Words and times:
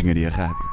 Engenharia 0.00 0.30
Rádio. 0.30 0.70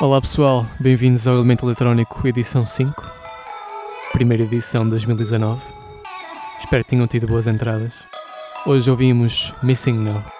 Olá 0.00 0.20
pessoal, 0.20 0.64
bem-vindos 0.78 1.26
ao 1.26 1.34
Elemento 1.34 1.66
Eletrónico 1.66 2.28
edição 2.28 2.64
5, 2.64 3.04
primeira 4.12 4.44
edição 4.44 4.84
de 4.84 4.90
2019. 4.90 5.60
Espero 6.60 6.84
que 6.84 6.90
tenham 6.90 7.08
tido 7.08 7.26
boas 7.26 7.48
entradas. 7.48 7.98
Hoje 8.64 8.88
ouvimos 8.88 9.52
Missing 9.60 9.98
Now. 9.98 10.35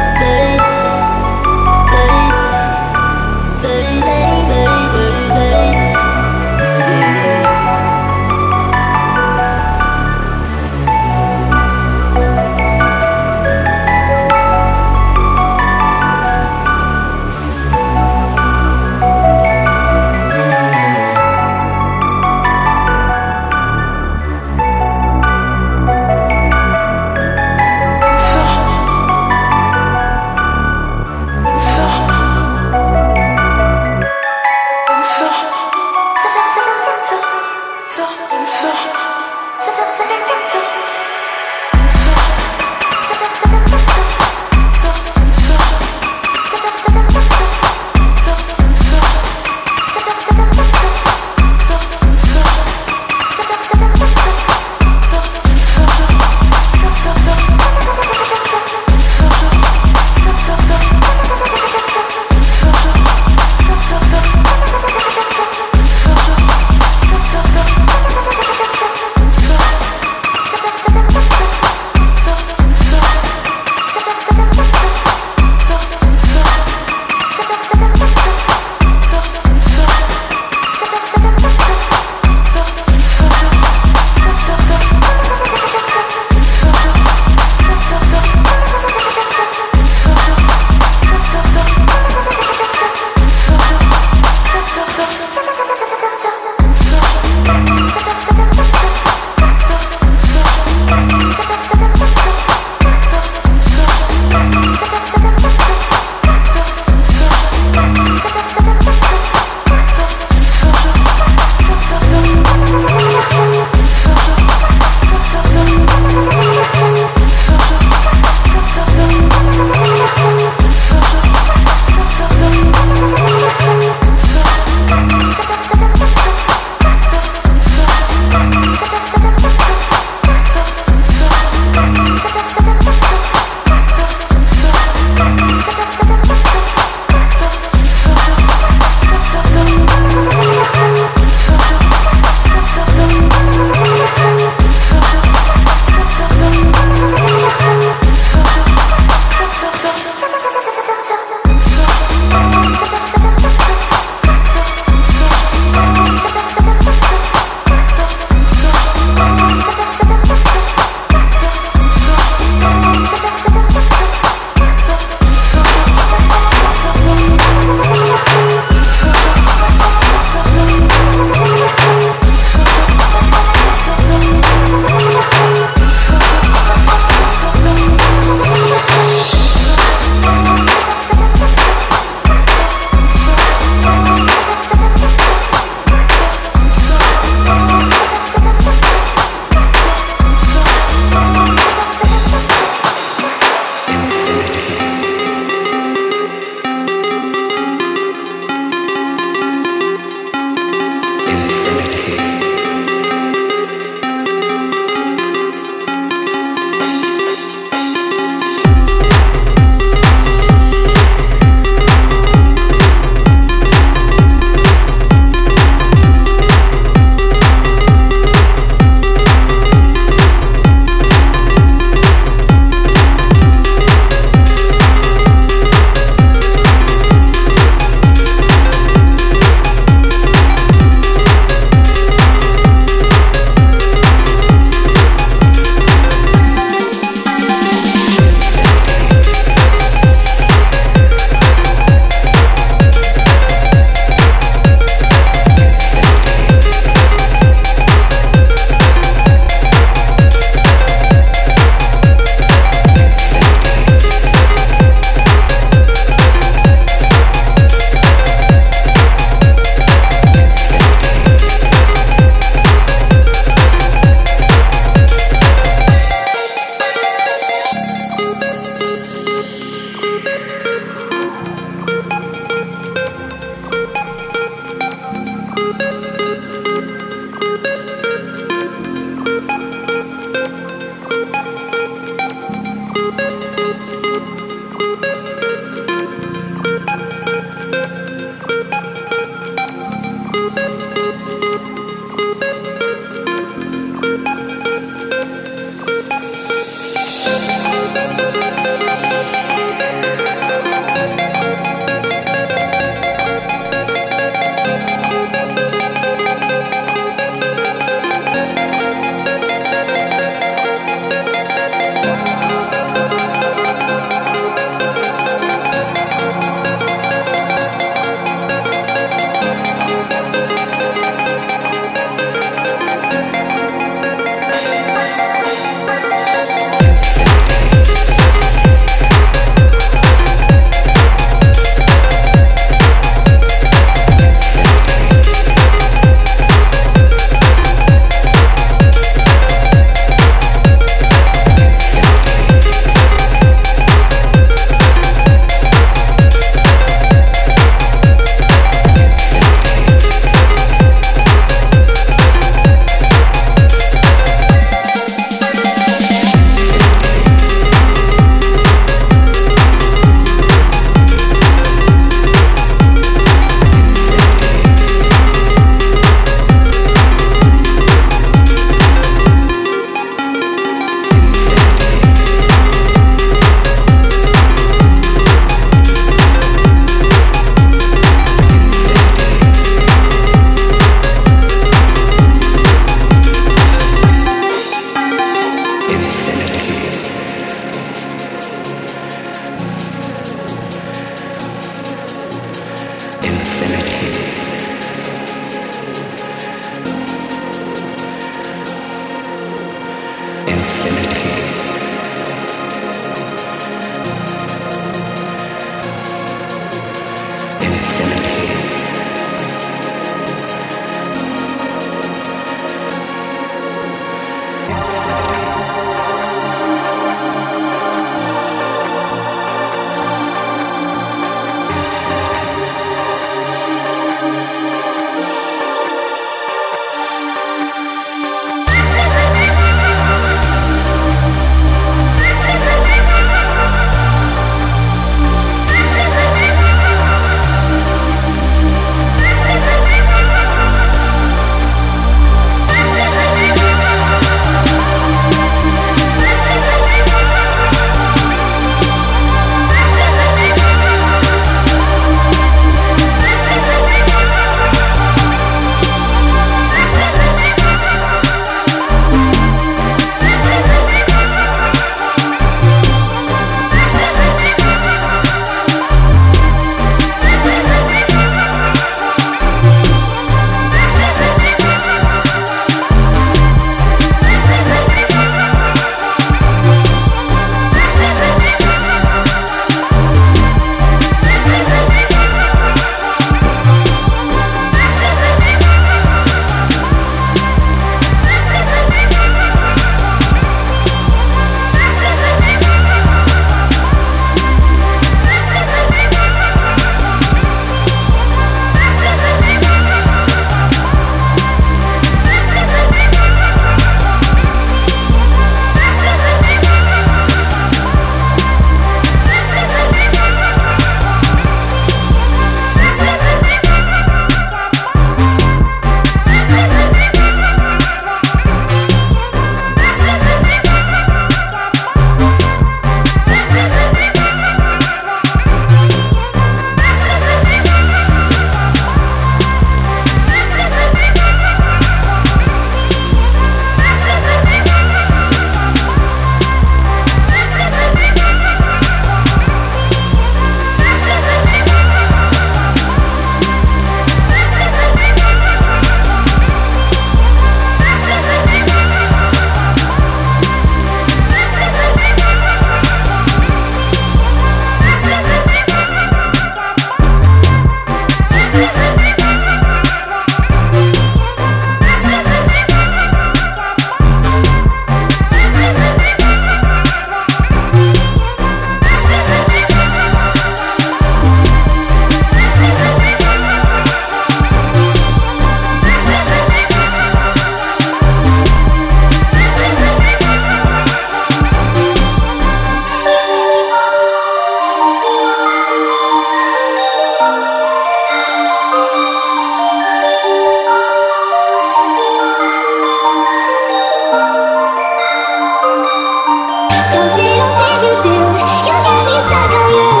you 598.03 598.09
You 598.09 598.17
got 598.65 599.05
me 599.05 599.21
stuck 599.21 599.53
on 599.53 599.69
you. 599.69 600.00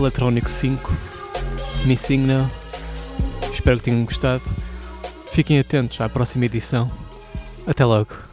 Eletrónico 0.00 0.48
5, 0.48 0.96
Missing 1.84 2.26
Now. 2.26 2.50
Espero 3.52 3.76
que 3.78 3.84
tenham 3.84 4.04
gostado. 4.04 4.42
Fiquem 5.26 5.58
atentos 5.58 6.00
à 6.00 6.08
próxima 6.08 6.46
edição. 6.46 6.90
Até 7.66 7.84
logo. 7.84 8.29